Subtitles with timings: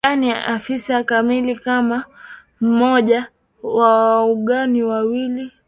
[0.05, 2.05] yaani afisa kamili kama
[2.61, 3.27] mmoja
[3.63, 5.51] wa Wauganda wawili